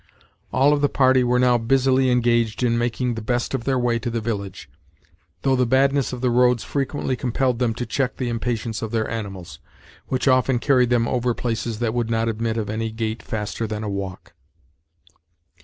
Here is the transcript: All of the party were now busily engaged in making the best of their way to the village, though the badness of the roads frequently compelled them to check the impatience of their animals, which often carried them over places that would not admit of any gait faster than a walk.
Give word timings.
All 0.51 0.73
of 0.73 0.81
the 0.81 0.89
party 0.89 1.23
were 1.23 1.37
now 1.37 1.59
busily 1.59 2.09
engaged 2.09 2.63
in 2.63 2.75
making 2.75 3.13
the 3.13 3.21
best 3.21 3.53
of 3.53 3.65
their 3.65 3.77
way 3.77 3.99
to 3.99 4.09
the 4.09 4.19
village, 4.19 4.67
though 5.43 5.55
the 5.55 5.67
badness 5.67 6.11
of 6.11 6.21
the 6.21 6.31
roads 6.31 6.63
frequently 6.63 7.15
compelled 7.15 7.59
them 7.59 7.75
to 7.75 7.85
check 7.85 8.17
the 8.17 8.27
impatience 8.27 8.81
of 8.81 8.89
their 8.89 9.07
animals, 9.07 9.59
which 10.07 10.27
often 10.27 10.57
carried 10.57 10.89
them 10.89 11.07
over 11.07 11.35
places 11.35 11.77
that 11.77 11.93
would 11.93 12.09
not 12.09 12.27
admit 12.27 12.57
of 12.57 12.67
any 12.67 12.89
gait 12.89 13.21
faster 13.21 13.67
than 13.67 13.83
a 13.83 13.89
walk. 13.89 14.33